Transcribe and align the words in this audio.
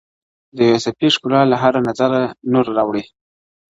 د 0.57 0.57
يوسفي 0.69 1.07
ښکلا 1.15 1.41
له 1.51 1.55
هر 1.63 1.73
نظره 1.87 2.21
نور 2.51 2.65
را 2.77 2.81
اوري_ 2.85 3.03